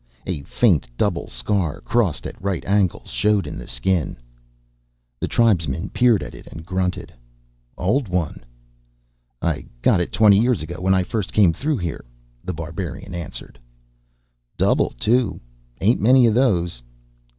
[0.25, 4.17] A faint double scar, crossed at right angles, showed in the skin.
[5.19, 7.13] The tribesman peered at it and grunted.
[7.77, 8.43] "Old one."
[9.43, 12.03] "I got it twenty years ago, when I first came through here,"
[12.43, 13.59] The Barbarian answered.
[14.57, 15.39] "Double, too.
[15.81, 16.81] Ain't many of those."